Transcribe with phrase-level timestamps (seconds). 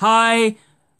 [0.00, 0.56] Hi,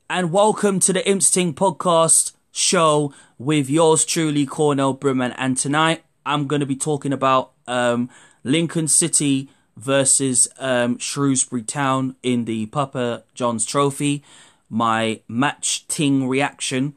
[0.09, 5.35] and welcome to the Imps podcast show with yours truly, Cornell Brumant.
[5.37, 8.09] And tonight I'm going to be talking about um,
[8.43, 14.25] Lincoln City versus um, Shrewsbury Town in the Papa John's Trophy.
[14.71, 16.95] My match ting reaction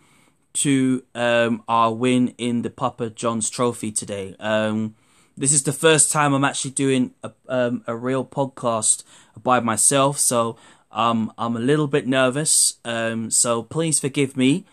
[0.54, 4.38] to um, our win in the Papa John's Trophy today.
[4.40, 4.96] Um,
[5.36, 9.04] this is the first time I'm actually doing a, um, a real podcast
[9.44, 10.58] by myself, so
[10.92, 12.76] um, I'm a little bit nervous.
[12.84, 14.66] Um, so please forgive me.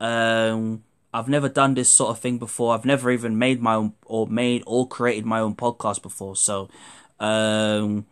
[0.00, 2.74] Um, I've never done this sort of thing before.
[2.74, 6.36] I've never even made my own or made or created my own podcast before.
[6.36, 6.68] So
[7.20, 8.06] um,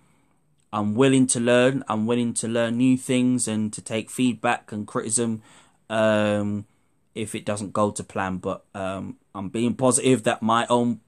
[0.73, 1.83] I'm willing to learn.
[1.89, 5.43] I'm willing to learn new things and to take feedback and criticism
[5.89, 6.67] um,
[7.15, 8.37] if it doesn't go to plan.
[8.37, 11.01] But um, I'm being positive that my own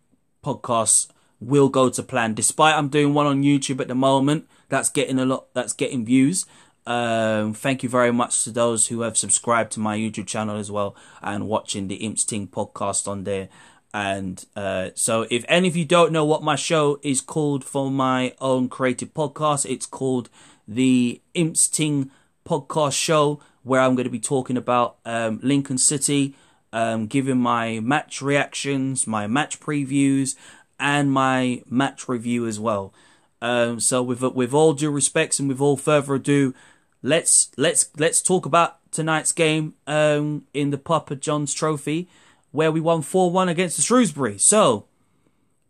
[0.45, 1.09] podcast
[1.43, 2.35] will go to plan.
[2.35, 5.47] Despite I'm doing one on YouTube at the moment, that's getting a lot.
[5.55, 6.47] That's getting views.
[6.87, 10.71] Um, thank you very much to those who have subscribed to my YouTube channel as
[10.71, 13.49] well and watching the Imps Ting podcast on there.
[13.95, 17.91] And uh, so, if any of you don't know what my show is called for
[17.91, 20.31] my own creative podcast, it's called
[20.67, 22.11] the Imps Ting
[22.47, 26.35] podcast show, where I'm going to be talking about um, Lincoln City,
[26.73, 30.37] um, giving my match reactions, my match previews,
[30.83, 32.93] and my match review as well.
[33.41, 36.55] Um, so, with with all due respects and with all further ado,
[37.03, 42.09] let's let's let's talk about tonight's game um, in the Papa John's Trophy,
[42.51, 44.39] where we won four one against the Shrewsbury.
[44.39, 44.85] So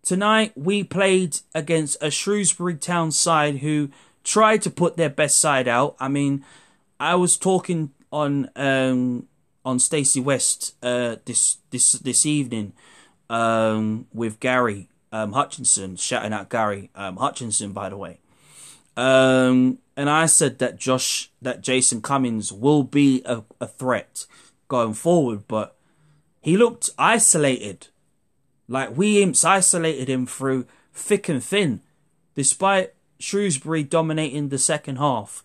[0.03, 3.91] tonight we played against a Shrewsbury Town side who
[4.25, 5.95] tried to put their best side out.
[6.01, 6.45] I mean,
[6.99, 9.29] I was talking on um,
[9.65, 12.73] on Stacey West uh, this this this evening
[13.31, 18.19] um, with Gary um, Hutchinson, shouting out Gary um, Hutchinson, by the way.
[18.97, 24.27] Um, and I said that Josh, that Jason Cummings will be a, a threat
[24.69, 25.77] going forward, but
[26.41, 27.89] he looked isolated.
[28.69, 31.83] Like we imps isolated him through thick and thin,
[32.35, 35.43] despite Shrewsbury dominating the second half.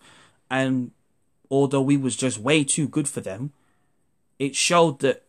[0.50, 0.92] And
[1.50, 3.52] although we was just way too good for them,
[4.38, 5.24] it showed that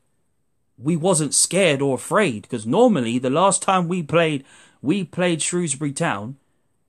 [0.82, 4.46] we wasn't scared or afraid because normally the last time we played
[4.82, 6.38] we played Shrewsbury Town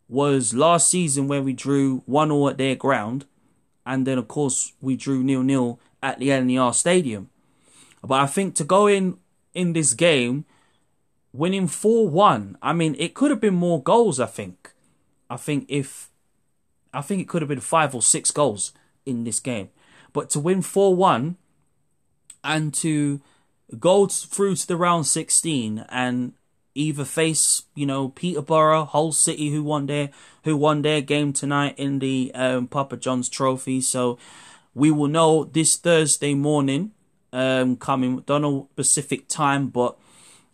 [0.09, 3.27] was last season where we drew one all at their ground
[3.85, 7.31] and then of course we drew nil nil at the LNER Stadium.
[8.03, 9.19] But I think to go in
[9.55, 10.45] in this game
[11.33, 14.73] winning 4-1, I mean it could have been more goals I think.
[15.29, 16.11] I think if
[16.93, 18.73] I think it could have been 5 or 6 goals
[19.05, 19.71] in this game.
[20.13, 21.37] But to win 4-1
[22.43, 23.21] and to
[23.79, 26.33] go through to the round 16 and
[26.75, 30.11] either face, you know, Peterborough, Hull City, who won their
[30.45, 33.81] who won their game tonight in the um, Papa John's Trophy.
[33.81, 34.19] So
[34.75, 36.93] we will know this Thursday morning,
[37.33, 38.21] um, coming.
[38.21, 39.97] Don't know Pacific time, but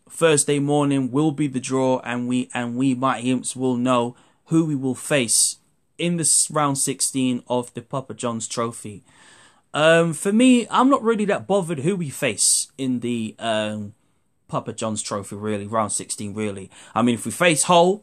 [0.08, 4.16] Thursday morning will be the draw, and we and we Mighty Imps will know
[4.46, 5.58] who we will face
[5.98, 9.02] in this round 16 of the Papa John's Trophy.
[9.76, 13.92] Um, for me, I'm not really that bothered who we face in the um,
[14.48, 16.70] Papa John's Trophy, really, round 16, really.
[16.94, 18.02] I mean, if we face Hull,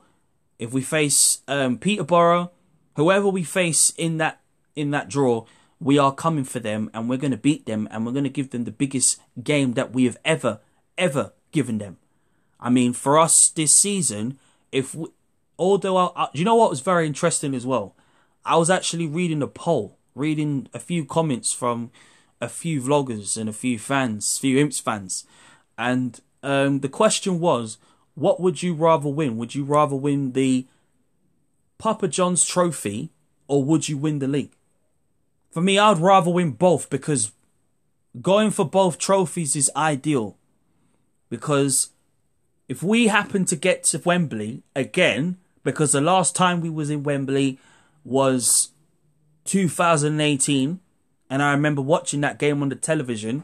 [0.60, 2.52] if we face um, Peterborough,
[2.96, 4.40] whoever we face in that
[4.76, 5.46] in that draw,
[5.80, 8.30] we are coming for them and we're going to beat them and we're going to
[8.30, 10.60] give them the biggest game that we have ever,
[10.96, 11.98] ever given them.
[12.60, 14.38] I mean, for us this season,
[14.72, 15.08] if we,
[15.58, 17.96] although, I, I, you know what was very interesting as well?
[18.46, 21.92] I was actually reading a poll reading a few comments from
[22.40, 25.26] a few vloggers and a few fans, few Imps fans,
[25.78, 27.78] and um, the question was,
[28.16, 29.38] what would you rather win?
[29.38, 30.68] Would you rather win the
[31.78, 33.10] Papa John's Trophy
[33.48, 34.56] or would you win the league?
[35.52, 37.32] For me, I'd rather win both because
[38.22, 40.38] going for both trophies is ideal.
[41.30, 41.90] Because
[42.68, 47.04] if we happen to get to Wembley again, because the last time we was in
[47.04, 47.60] Wembley
[48.04, 48.70] was
[49.46, 50.80] 2018,
[51.30, 53.44] and I remember watching that game on the television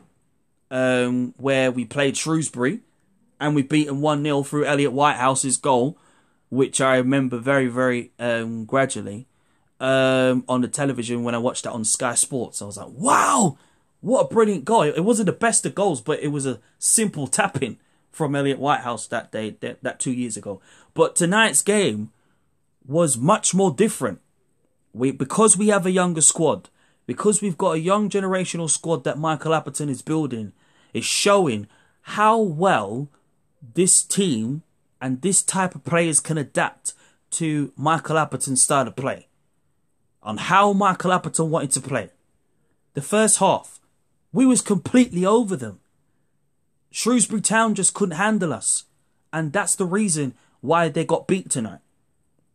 [0.71, 2.81] um, where we played Shrewsbury
[3.39, 5.97] and we beaten 1 0 through Elliott Whitehouse's goal,
[6.49, 9.27] which I remember very, very um, gradually
[9.79, 12.61] um, on the television when I watched that on Sky Sports.
[12.61, 13.57] I was like, wow,
[14.01, 14.83] what a brilliant goal.
[14.83, 17.77] It wasn't the best of goals, but it was a simple tapping
[18.11, 20.61] from Elliot Whitehouse that day, that, that two years ago.
[20.93, 22.11] But tonight's game
[22.85, 24.19] was much more different
[24.93, 26.69] we because we have a younger squad,
[27.05, 30.53] because we've got a young generational squad that Michael Appleton is building,
[30.93, 31.67] is showing
[32.01, 33.09] how well
[33.75, 34.63] this team
[35.01, 36.93] and this type of players can adapt
[37.31, 39.27] to Michael Appleton's style of play.
[40.21, 42.09] On how Michael Appleton wanted to play.
[42.93, 43.79] The first half,
[44.33, 45.79] we was completely over them.
[46.91, 48.85] Shrewsbury Town just couldn't handle us.
[49.31, 51.79] And that's the reason why they got beat tonight.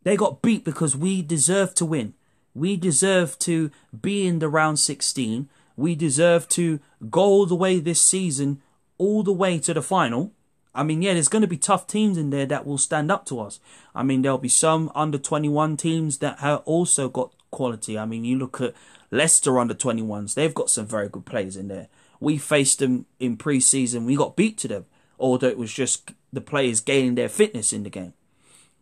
[0.02, 2.14] They got beat because we deserve to win.
[2.54, 3.70] We deserve to
[4.00, 5.48] be in the round 16.
[5.76, 6.80] We deserve to
[7.10, 8.62] go all the way this season,
[8.96, 10.32] all the way to the final.
[10.74, 13.26] I mean, yeah, there's going to be tough teams in there that will stand up
[13.26, 13.60] to us.
[13.94, 17.96] I mean, there'll be some under 21 teams that have also got quality.
[17.96, 18.74] I mean, you look at
[19.10, 21.88] Leicester under 21s, they've got some very good players in there.
[22.18, 24.86] We faced them in pre season, we got beat to them,
[25.18, 28.14] although it was just the players gaining their fitness in the game.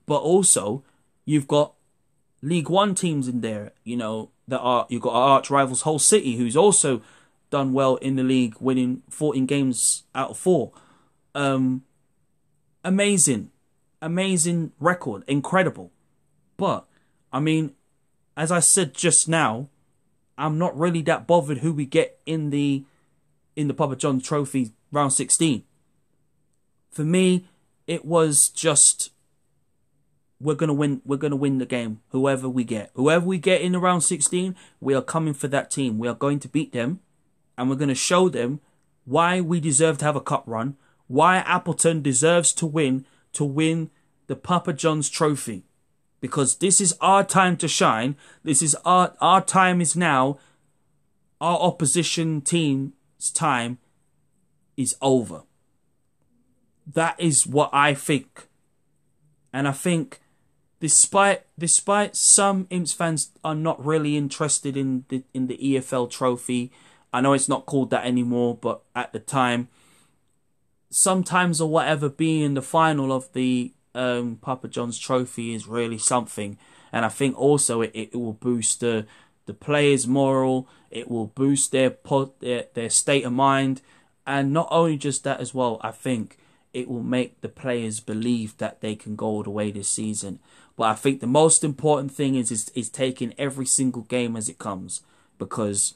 [0.06, 0.84] But also,
[1.26, 1.74] you've got
[2.42, 5.98] League One teams in there, you know, that are you've got our arch rivals Hull
[5.98, 7.00] City, who's also
[7.50, 10.72] done well in the league, winning 14 games out of four.
[11.34, 11.84] Um,
[12.84, 13.50] amazing,
[14.00, 15.92] amazing record, incredible.
[16.56, 16.86] But
[17.32, 17.74] I mean,
[18.36, 19.68] as I said just now,
[20.36, 22.84] I'm not really that bothered who we get in the
[23.54, 25.62] in the Papa John Trophy round 16.
[26.90, 27.46] For me,
[27.86, 29.10] it was just
[30.42, 31.00] we're gonna win.
[31.04, 32.00] We're gonna win the game.
[32.08, 35.70] Whoever we get, whoever we get in the round 16, we are coming for that
[35.70, 35.98] team.
[35.98, 37.00] We are going to beat them,
[37.56, 38.60] and we're gonna show them
[39.04, 40.76] why we deserve to have a cup run.
[41.06, 43.90] Why Appleton deserves to win to win
[44.26, 45.64] the Papa John's Trophy,
[46.20, 48.16] because this is our time to shine.
[48.42, 50.38] This is our our time is now.
[51.40, 52.92] Our opposition team's
[53.34, 53.78] time
[54.76, 55.42] is over.
[56.86, 58.48] That is what I think.
[59.52, 60.21] And I think
[60.82, 66.72] despite despite some Imps fans are not really interested in the in the EFL trophy.
[67.12, 69.68] I know it's not called that anymore, but at the time,
[70.90, 75.98] sometimes or whatever being in the final of the um, Papa John's trophy is really
[75.98, 76.58] something,
[76.92, 79.06] and I think also it, it will boost the
[79.46, 80.68] the players' moral.
[80.90, 81.94] It will boost their
[82.40, 83.82] their their state of mind,
[84.26, 85.80] and not only just that as well.
[85.80, 86.38] I think
[86.72, 90.38] it will make the players believe that they can go all the way this season.
[90.76, 94.48] But I think the most important thing is, is is taking every single game as
[94.48, 95.02] it comes.
[95.38, 95.94] Because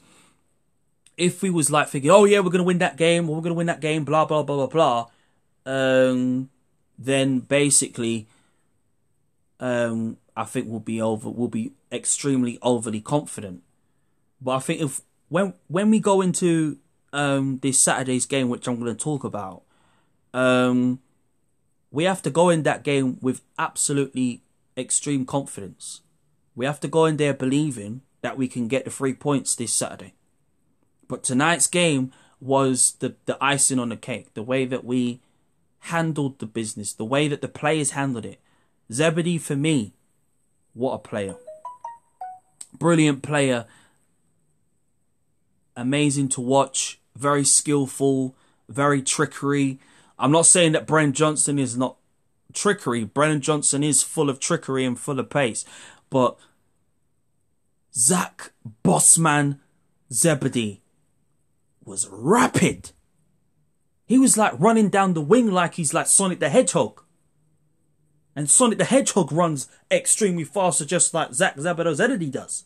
[1.17, 3.67] if we was like thinking, oh yeah, we're gonna win that game, we're gonna win
[3.67, 5.07] that game, blah blah blah blah blah,
[5.65, 6.49] um,
[6.97, 8.27] then basically,
[9.59, 13.63] um, I think we'll be over, we'll be extremely overly confident.
[14.39, 16.77] But I think if when when we go into
[17.13, 19.63] um this Saturday's game, which I'm gonna talk about,
[20.37, 20.99] um,
[21.89, 24.43] we have to go in that game with absolutely
[24.77, 26.01] extreme confidence.
[26.55, 29.73] We have to go in there believing that we can get the three points this
[29.73, 30.13] Saturday.
[31.07, 34.35] But tonight's game was the, the icing on the cake.
[34.35, 35.21] The way that we
[35.79, 38.39] handled the business, the way that the players handled it.
[38.91, 39.93] Zebedee, for me,
[40.75, 41.35] what a player.
[42.77, 43.65] Brilliant player.
[45.75, 46.99] Amazing to watch.
[47.15, 48.35] Very skillful.
[48.69, 49.79] Very trickery.
[50.19, 51.97] I'm not saying that Brennan Johnson is not
[52.53, 53.03] trickery.
[53.03, 55.63] Brennan Johnson is full of trickery and full of pace.
[56.09, 56.37] But
[57.93, 58.51] Zach
[58.83, 59.59] Bossman
[60.11, 60.81] Zebedee
[61.83, 62.91] was rapid.
[64.05, 67.03] He was like running down the wing like he's like Sonic the Hedgehog.
[68.35, 72.63] And Sonic the Hedgehog runs extremely faster just like Zach Zebedee does.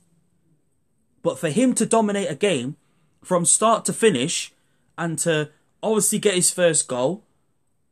[1.21, 2.77] But for him to dominate a game
[3.23, 4.53] from start to finish
[4.97, 5.49] and to
[5.81, 7.23] obviously get his first goal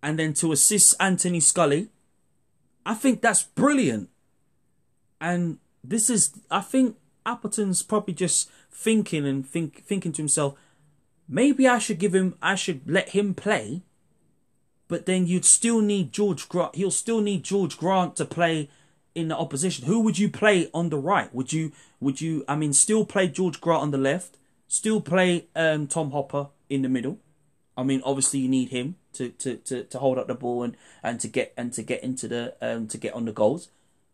[0.02, 1.90] and then to assist Anthony Scully.
[2.86, 4.10] I think that's brilliant.
[5.22, 10.58] And this is, I think Appleton's probably just thinking and think thinking to himself,
[11.28, 13.84] maybe I should give him, I should let him play.
[14.88, 16.76] But then you'd still need George Grant.
[16.76, 18.70] He'll still need George Grant to play
[19.14, 19.86] in the opposition.
[19.86, 21.34] Who would you play on the right?
[21.34, 22.44] Would you, would you?
[22.48, 24.38] I mean, still play George Grant on the left.
[24.68, 27.20] Still play um, Tom Hopper in the middle.
[27.78, 30.78] I mean, obviously you need him to, to, to, to hold up the ball and,
[31.04, 33.70] and to get and to get into the um to get on the goals.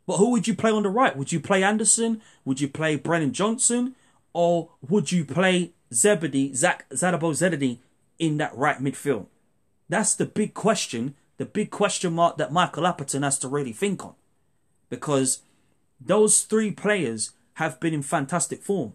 [0.05, 1.17] But who would you play on the right?
[1.17, 2.21] Would you play Anderson?
[2.43, 3.95] Would you play Brennan Johnson?
[4.33, 7.79] Or would you play Zebedee, Zach Zadabo Zebedee
[8.19, 9.27] in that right midfield?
[9.87, 14.03] That's the big question, the big question mark that Michael Appleton has to really think
[14.03, 14.13] on.
[14.89, 15.41] Because
[15.99, 18.93] those three players have been in fantastic form.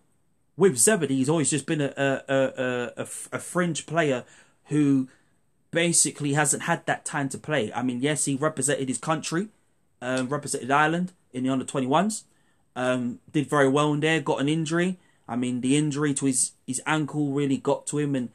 [0.57, 4.25] With Zebedee, he's always just been a, a, a, a, a fringe player
[4.67, 5.09] who
[5.71, 7.73] basically hasn't had that time to play.
[7.73, 9.49] I mean, yes, he represented his country,
[10.03, 12.25] um, represented Ireland in the under 21s,
[12.77, 14.99] um, did very well in there, got an injury.
[15.29, 18.31] I mean, the injury to his, his ankle really got to him and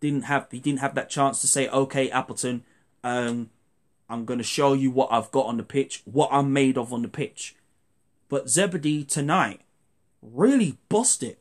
[0.00, 2.64] didn't have he didn't have that chance to say, okay, Appleton,
[3.02, 3.50] um,
[4.08, 6.92] I'm going to show you what I've got on the pitch, what I'm made of
[6.92, 7.56] on the pitch.
[8.28, 9.60] But Zebedee tonight
[10.20, 11.38] really bossed it.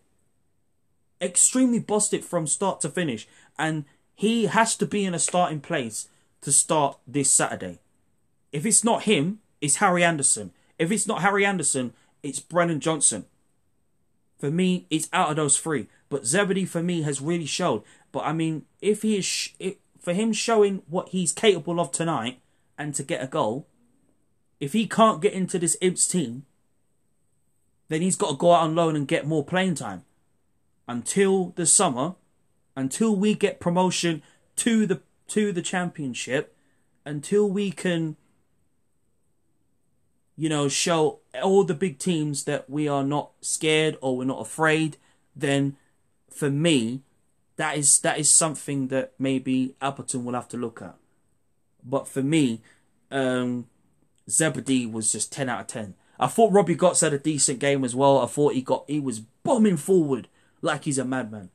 [1.22, 3.28] extremely bossed it from start to finish,
[3.58, 6.08] and he has to be in a starting place
[6.42, 7.80] to start this Saturday.
[8.52, 10.52] If it's not him, it's Harry Anderson.
[10.80, 11.94] If it's not Harry Anderson,
[12.24, 13.26] it's Brennan Johnson.
[14.40, 15.88] For me, it's out of those three.
[16.10, 17.84] But Zebedee, for me, has really showed.
[18.12, 21.92] But I mean, if he is, sh- it, for him showing what he's capable of
[21.92, 22.40] tonight
[22.78, 23.68] and to get a goal,
[24.60, 26.46] if he can't get into this Imps team,
[27.90, 30.04] then he's got to go out on loan and get more playing time
[30.88, 32.16] until the summer,
[32.76, 34.22] until we get promotion
[34.58, 36.56] to the to the championship,
[37.06, 38.16] until we can
[40.36, 44.42] you know show all the big teams that we are not scared or we're not
[44.42, 44.98] afraid,
[45.36, 45.78] then
[46.30, 47.02] for me
[47.58, 50.96] that is that is something that maybe Appleton will have to look at.
[51.84, 52.62] But for me,
[53.12, 53.68] um,
[54.30, 55.96] Zebedee was just ten out of ten.
[56.20, 58.20] I thought Robbie Gotts had a decent game as well.
[58.20, 60.28] I thought he got he was bombing forward
[60.62, 61.50] like he's a madman,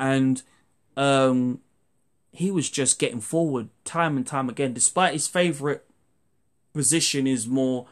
[0.00, 0.42] and
[0.96, 1.60] um,
[2.32, 4.72] he was just getting forward time and time again.
[4.72, 5.84] Despite his favorite
[6.72, 7.86] position is more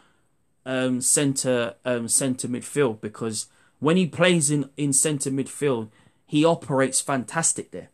[0.65, 3.47] um, center um, center midfield because
[3.79, 5.91] when he plays in in center midfield,
[6.27, 7.91] he operates fantastic there.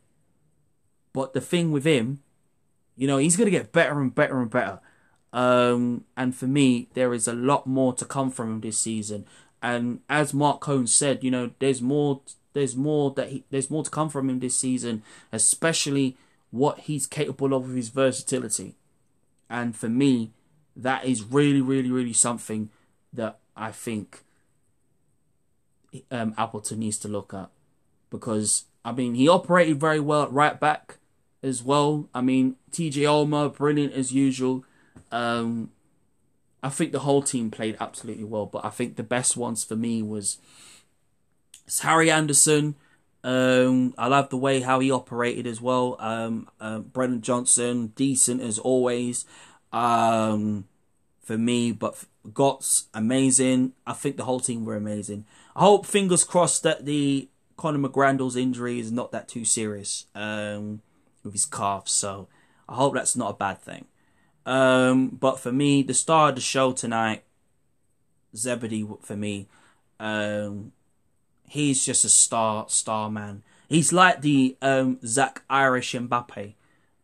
[1.12, 2.20] But the thing with him,
[2.96, 4.80] you know, he's gonna get better and better and better.
[5.32, 9.26] Um, and for me, there is a lot more to come from him this season.
[9.64, 12.20] And as Mark Cohn said, you know, there's more,
[12.52, 15.02] there's more that he, there's more to come from him this season,
[15.32, 16.18] especially
[16.50, 18.74] what he's capable of with his versatility.
[19.48, 20.32] And for me,
[20.76, 22.68] that is really, really, really something
[23.10, 24.22] that I think
[26.10, 27.48] um, Appleton needs to look at
[28.10, 30.98] because I mean he operated very well at right back
[31.42, 32.10] as well.
[32.12, 34.62] I mean TJ Ulmer, brilliant as usual.
[35.10, 35.70] Um,
[36.64, 39.76] I think the whole team played absolutely well, but I think the best ones for
[39.76, 40.38] me was
[41.82, 42.74] Harry Anderson.
[43.22, 45.96] Um, I love the way how he operated as well.
[46.00, 49.26] Um, uh, Brennan Johnson, decent as always.
[49.74, 50.64] Um,
[51.22, 52.02] for me, but
[52.32, 53.74] Gotts amazing.
[53.86, 55.26] I think the whole team were amazing.
[55.54, 57.28] I hope, fingers crossed, that the
[57.58, 60.80] Conor McGrandles injury is not that too serious um,
[61.22, 61.88] with his calf.
[61.88, 62.28] So
[62.66, 63.84] I hope that's not a bad thing.
[64.46, 67.24] Um, but for me, the star of the show tonight,
[68.36, 69.48] Zebedee for me.
[69.98, 70.72] Um,
[71.48, 73.42] he's just a star, star man.
[73.68, 76.54] He's like the um, Zach Irish Mbappe.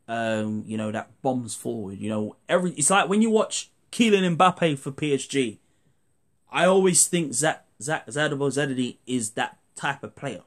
[0.08, 1.98] Um, you know that bombs forward.
[1.98, 2.72] You know every.
[2.72, 5.58] It's like when you watch Kylian Mbappe for PSG.
[6.52, 10.42] I always think Zach Zach Zadabo Zeddy is that type of player.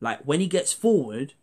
[0.00, 1.34] Like when he gets forward,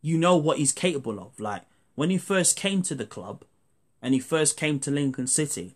[0.00, 1.38] you know what he's capable of.
[1.40, 1.62] Like
[1.96, 3.44] when he first came to the club,
[4.06, 5.74] and he first came to Lincoln City.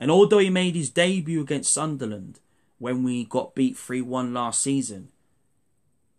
[0.00, 2.40] And although he made his debut against Sunderland
[2.78, 5.10] when we got beat 3 1 last season,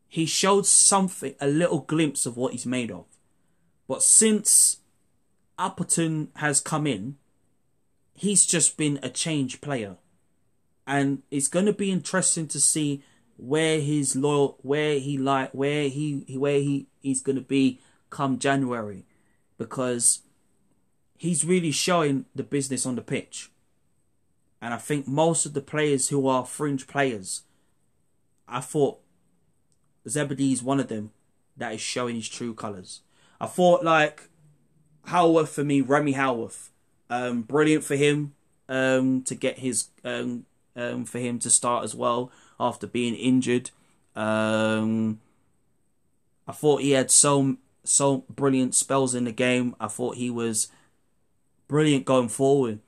[0.07, 3.03] he showed something, a little glimpse of what he's made of.
[3.89, 4.77] But since
[5.60, 7.17] Appleton has come in,
[8.15, 9.98] he's just been a changed player.
[10.88, 13.03] And it's going to be interesting to see
[13.36, 18.39] where his loyal, where he like, where he, where he, he's going to be come
[18.39, 19.03] January.
[19.57, 20.22] Because
[21.17, 23.51] he's really showing the business on the pitch.
[24.62, 27.43] And I think most of the players who are fringe players,
[28.47, 29.00] I thought
[30.07, 31.12] Zebedee is one of them
[31.57, 33.01] that is showing his true colours.
[33.41, 34.29] I thought like
[35.05, 36.71] Howarth for me, Remy Howarth,
[37.09, 38.33] um, brilliant for him
[38.69, 40.45] um, to get his um,
[40.75, 43.71] um, for him to start as well after being injured.
[44.15, 45.19] Um,
[46.47, 49.75] I thought he had so so brilliant spells in the game.
[49.79, 50.67] I thought he was
[51.67, 52.79] brilliant going forward,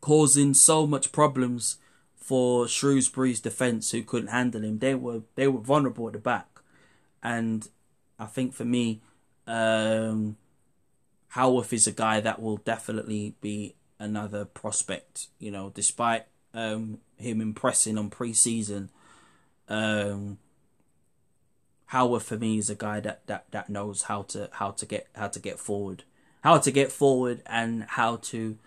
[0.00, 1.78] causing so much problems
[2.14, 4.78] for Shrewsbury's defence who couldn't handle him.
[4.78, 6.60] They were they were vulnerable at the back,
[7.22, 7.66] and
[8.18, 9.00] I think for me,
[9.46, 10.36] um,
[11.28, 15.28] Howarth is a guy that will definitely be another prospect.
[15.38, 18.90] You know, despite um, him impressing on pre-season,
[19.68, 20.38] um,
[21.86, 25.08] Howarth for me is a guy that, that, that knows how to how to get
[25.14, 26.04] how to get forward
[26.42, 28.58] how to get forward and how to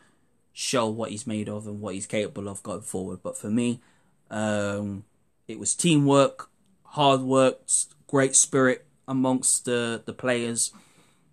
[0.54, 3.20] show what he's made of and what he's capable of going forward.
[3.24, 3.82] But for me,
[4.30, 5.04] um,
[5.48, 6.50] it was teamwork,
[6.84, 7.62] hard work,
[8.08, 10.72] great spirit amongst the, the players,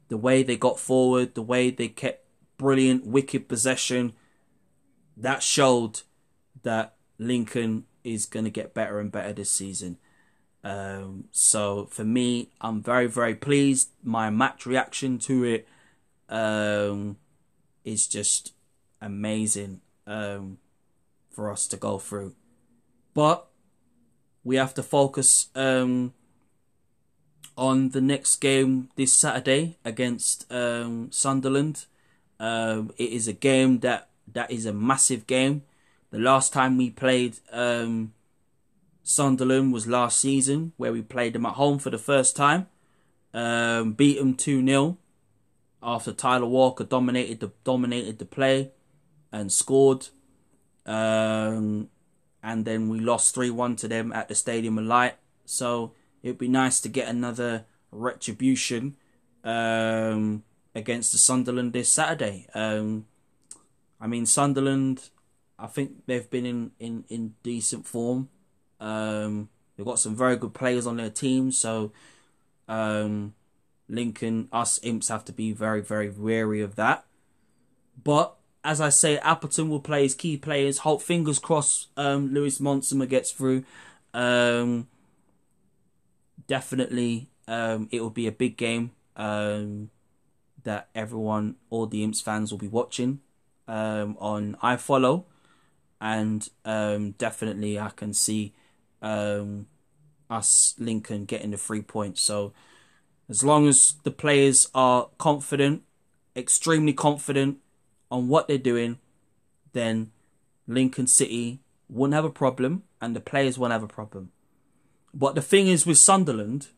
[0.08, 2.24] the way they got forward, the way they kept
[2.56, 4.14] brilliant, wicked possession.
[5.16, 6.02] That showed
[6.62, 9.98] that Lincoln is going to get better and better this season.
[10.64, 13.90] Um, so for me, I'm very, very pleased.
[14.02, 15.68] My match reaction to it
[16.30, 17.16] um,
[17.84, 18.54] is just
[19.00, 20.58] amazing um,
[21.28, 22.34] for us to go through.
[23.12, 23.46] But
[24.44, 26.14] we have to focus um,
[27.56, 31.86] on the next game this Saturday against um, Sunderland.
[32.38, 35.62] Um, it is a game that that is a massive game.
[36.10, 38.12] The last time we played um,
[39.02, 42.68] Sunderland was last season, where we played them at home for the first time.
[43.34, 44.96] Um, beat them two 0
[45.82, 48.72] after Tyler Walker dominated the dominated the play
[49.32, 50.08] and scored.
[50.86, 51.88] Um,
[52.42, 55.16] and then we lost three one to them at the Stadium of Light.
[55.44, 58.96] So it'd be nice to get another retribution
[59.44, 60.42] um,
[60.74, 62.46] against the Sunderland this Saturday.
[62.54, 63.06] Um,
[64.00, 65.10] I mean, Sunderland,
[65.58, 68.28] I think they've been in, in, in decent form.
[68.80, 71.92] Um, they've got some very good players on their team, so
[72.68, 73.34] um,
[73.90, 77.04] Lincoln, us imps have to be very, very wary of that.
[78.02, 80.78] But as I say, Appleton will play his key players.
[80.78, 83.64] Hope fingers crossed um, Lewis Montsma gets through.
[84.12, 84.88] Um,
[86.46, 89.90] definitely um, it will be a big game um,
[90.62, 93.20] that everyone, all the Imps fans will be watching
[93.66, 95.24] um, on iFollow.
[96.00, 98.54] And um, definitely I can see
[99.02, 99.66] um,
[100.30, 102.20] us, Lincoln, getting the three points.
[102.22, 102.52] So
[103.30, 105.82] as long as the players are confident,
[106.36, 107.58] extremely confident
[108.10, 108.98] on what they're doing,
[109.72, 110.10] then
[110.66, 114.32] Lincoln City wouldn't have a problem and the players won't have a problem.
[115.14, 116.68] But the thing is with Sunderland,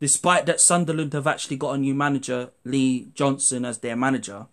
[0.00, 4.46] despite that Sunderland have actually got a new manager, Lee Johnson, as their manager,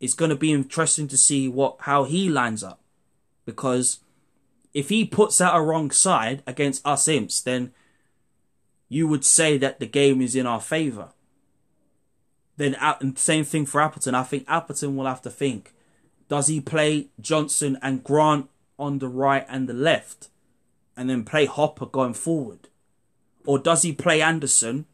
[0.00, 2.80] it's going to be interesting to see what how he lines up.
[3.46, 4.00] Because
[4.72, 7.72] if he puts out a wrong side against us imps, then
[8.94, 11.08] you would say that the game is in our favour.
[12.56, 12.76] Then
[13.16, 14.14] same thing for Appleton.
[14.14, 15.74] I think Appleton will have to think:
[16.28, 18.48] Does he play Johnson and Grant
[18.78, 20.28] on the right and the left?
[20.96, 22.68] and then play Hopper going forward?
[23.46, 24.86] Or does he play Anderson,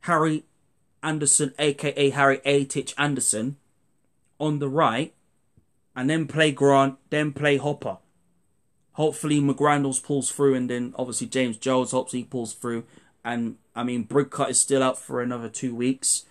[0.00, 0.44] Harry
[1.02, 2.64] Anderson, aka Harry A.
[2.64, 3.56] Titch Anderson,
[4.38, 5.14] on the right,
[5.96, 7.98] and then play Grant, then play Hopper?
[8.98, 12.82] Hopefully McGrandles pulls through, and then obviously James Jones he pulls through.
[13.24, 16.24] And I mean, Bridcut is still out for another two weeks.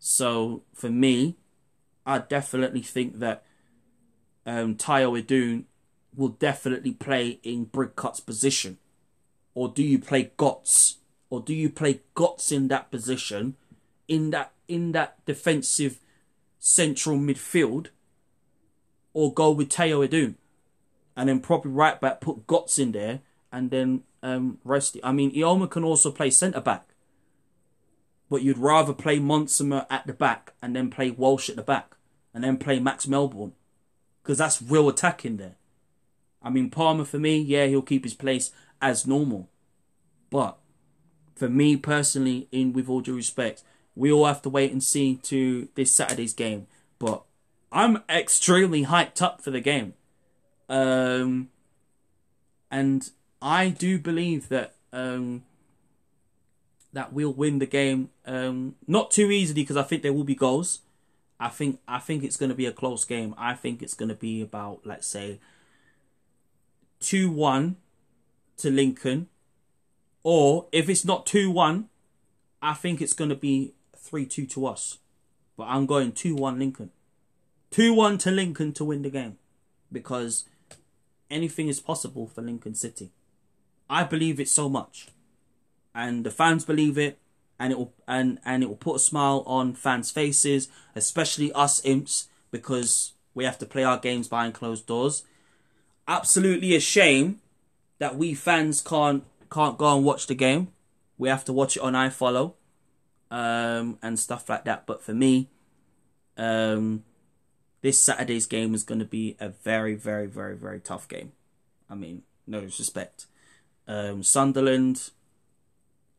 [0.00, 1.36] So for me,
[2.04, 3.44] I definitely think that
[4.44, 5.66] um, Tayo Edun
[6.16, 8.78] will definitely play in Bridcut's position?
[9.54, 10.96] Or do you play Gotts?
[11.30, 13.54] Or do you play Gotts in that position,
[14.08, 16.00] in that in that defensive
[16.58, 17.90] central midfield?
[19.14, 20.34] Or go with Tayo Edun?
[21.18, 25.02] And then probably right back put Gotts in there and then um rest it.
[25.02, 26.88] I mean Eyoma can also play centre back.
[28.30, 31.96] But you'd rather play Montsma at the back and then play Walsh at the back
[32.32, 33.54] and then play Max Melbourne.
[34.22, 35.56] Because that's real attacking there.
[36.40, 39.48] I mean, Palmer for me, yeah, he'll keep his place as normal.
[40.30, 40.56] But
[41.34, 43.64] for me personally, in with all due respect,
[43.96, 46.68] we all have to wait and see to this Saturday's game.
[46.98, 47.22] But
[47.72, 49.94] I'm extremely hyped up for the game.
[50.68, 51.48] Um,
[52.70, 55.44] and I do believe that um,
[56.92, 58.10] that we'll win the game.
[58.26, 60.80] Um, not too easily because I think there will be goals.
[61.40, 63.34] I think I think it's going to be a close game.
[63.38, 65.38] I think it's going to be about let's say
[67.00, 67.76] 2 1
[68.58, 69.28] to Lincoln.
[70.24, 71.88] Or if it's not 2 1,
[72.60, 74.98] I think it's going to be 3 2 to us.
[75.56, 76.90] But I'm going 2 1 Lincoln.
[77.70, 79.38] 2 1 to Lincoln to win the game.
[79.90, 80.44] Because
[81.30, 83.10] anything is possible for Lincoln City.
[83.88, 85.08] I believe it so much.
[85.94, 87.18] And the fans believe it.
[87.60, 91.84] And it will and, and it will put a smile on fans' faces, especially us
[91.84, 95.24] imps, because we have to play our games behind closed doors
[96.08, 97.38] absolutely a shame
[97.98, 100.68] that we fans can't can't go and watch the game.
[101.18, 102.54] We have to watch it on iFollow
[103.30, 104.86] um, and stuff like that.
[104.86, 105.48] But for me,
[106.36, 107.04] um,
[107.88, 111.32] this Saturday's game is going to be a very, very, very, very tough game.
[111.88, 113.24] I mean, no disrespect.
[113.86, 115.08] Um, Sunderland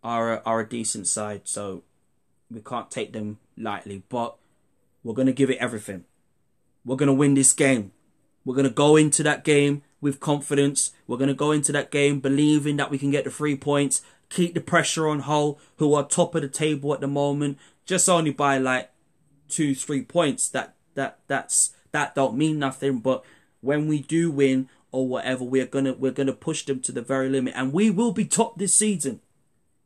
[0.04, 1.84] are a, are a decent side, so
[2.50, 4.02] we can't take them lightly.
[4.10, 4.36] But
[5.04, 6.06] we're going to give it everything.
[6.84, 7.92] We're going to win this game.
[8.44, 10.92] We're going to go into that game with confidence.
[11.06, 14.02] We're going to go into that game believing that we can get the three points,
[14.30, 18.10] keep the pressure on Hull, who are top of the table at the moment, just
[18.10, 18.90] only by like
[19.50, 20.50] two, three points.
[20.50, 23.00] That that that's that don't mean nothing.
[23.00, 23.24] But
[23.62, 27.30] when we do win or whatever, we're gonna we're gonna push them to the very
[27.30, 29.22] limit, and we will be top this season.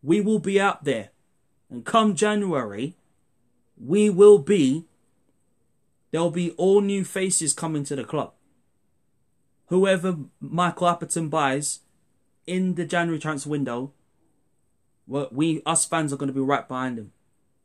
[0.02, 1.10] We will be out there,
[1.70, 2.96] and come January,
[3.78, 4.86] we will be.
[6.12, 8.34] There'll be all new faces coming to the club
[9.74, 11.80] whoever Michael Appleton buys
[12.46, 13.92] in the January transfer window,
[15.08, 17.12] we us fans are going to be right behind him,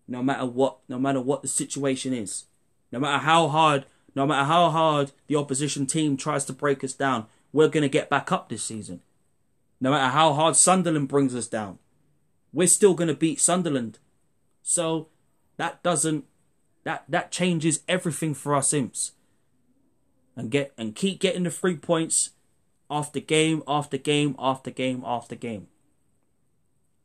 [0.07, 2.45] no matter what, no matter what the situation is,
[2.93, 6.93] no matter how hard, no matter how hard the opposition team tries to break us
[6.93, 9.01] down, we're going to get back up this season.
[9.81, 11.79] No matter how hard Sunderland brings us down,
[12.53, 13.99] we're still going to beat Sunderland.
[14.63, 15.09] So
[15.57, 16.25] that doesn't
[16.85, 19.13] that that changes everything for us imps.
[20.37, 22.31] And get and keep getting the three points
[22.91, 25.69] after game after game after game after game.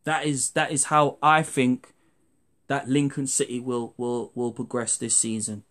[0.03, 1.93] That is that is how I think
[2.67, 5.63] that Lincoln City will will will progress this season.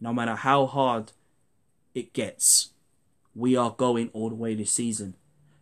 [0.00, 1.12] No matter how hard
[1.94, 2.70] it gets,
[3.34, 5.14] we are going all the way this season.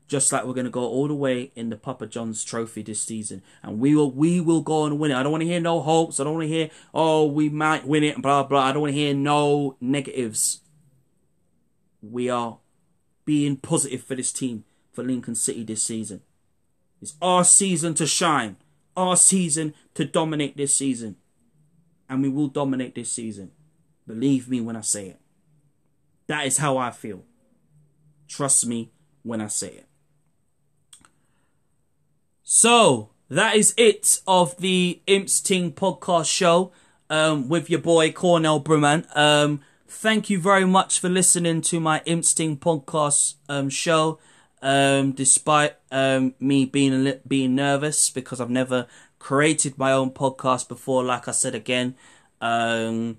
[0.06, 3.42] Just like we're gonna go all the way in the Papa John's Trophy this season,
[3.62, 5.16] and we will we will go and win it.
[5.16, 6.20] I don't want to hear no hopes.
[6.20, 8.20] I don't want to hear oh we might win it.
[8.20, 8.64] Blah blah.
[8.64, 10.60] I don't want to hear no negatives.
[12.02, 12.58] We are
[13.24, 16.20] being positive for this team for Lincoln City this season.
[17.00, 18.56] It's our season to shine,
[18.96, 21.16] our season to dominate this season,
[22.08, 23.52] and we will dominate this season.
[24.06, 25.20] Believe me when I say it.
[26.26, 27.24] That is how I feel.
[28.28, 28.90] Trust me
[29.22, 29.86] when I say it.
[32.42, 36.72] So, that is it of the Imps Ting podcast show
[37.08, 39.06] um, with your boy Cornell Brumant.
[39.16, 44.18] Um, thank you very much for listening to my Imps Ting podcast um, show.
[44.60, 48.86] Um, despite um, me being being nervous because I've never
[49.18, 51.96] created my own podcast before, like I said again,
[52.40, 53.18] um,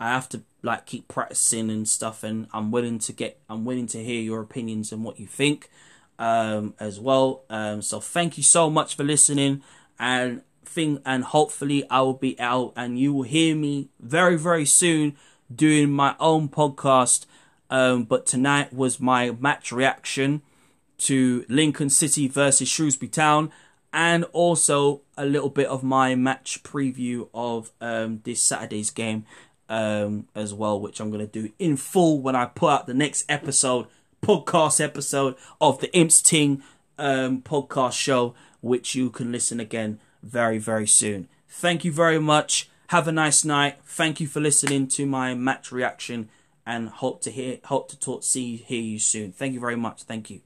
[0.00, 3.86] I have to like keep practicing and stuff, and I'm willing to get, I'm willing
[3.88, 5.70] to hear your opinions and what you think
[6.18, 7.44] um, as well.
[7.50, 9.62] Um, so thank you so much for listening,
[9.98, 14.64] and thing, and hopefully I will be out, and you will hear me very very
[14.66, 15.16] soon
[15.54, 17.26] doing my own podcast.
[17.70, 20.42] Um, but tonight was my match reaction
[20.98, 23.50] to Lincoln City versus Shrewsbury Town,
[23.92, 29.24] and also a little bit of my match preview of um, this Saturday's game
[29.68, 32.94] um, as well, which I'm going to do in full when I put out the
[32.94, 33.86] next episode
[34.22, 36.62] podcast episode of the Imps Ting
[36.98, 41.28] um, podcast show, which you can listen again very, very soon.
[41.48, 42.68] Thank you very much.
[42.88, 43.78] Have a nice night.
[43.84, 46.30] Thank you for listening to my match reaction
[46.66, 49.32] and hope to hear hope to talk see hear you soon.
[49.32, 50.04] Thank you very much.
[50.04, 50.40] Thank you.